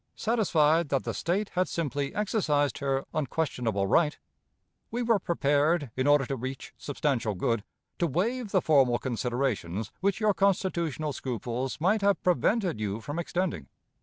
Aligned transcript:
Satisfied 0.15 0.89
that 0.89 1.03
the 1.03 1.13
State 1.13 1.49
had 1.49 1.67
simply 1.67 2.11
exercised 2.15 2.79
her 2.79 3.03
unquestionable 3.13 3.85
right, 3.85 4.17
we 4.89 5.03
were 5.03 5.19
prepared, 5.19 5.91
in 5.95 6.07
order 6.07 6.25
to 6.25 6.35
reach 6.35 6.73
substantial 6.75 7.35
good, 7.35 7.63
to 7.99 8.07
waive 8.07 8.49
the 8.49 8.63
formal 8.63 8.97
considerations 8.97 9.91
which 10.01 10.19
your 10.19 10.33
constitutional 10.33 11.13
scruples 11.13 11.79
might 11.79 12.01
have 12.01 12.19
prevented 12.23 12.79
you 12.79 12.99
from 12.99 13.19
extending. 13.19 13.67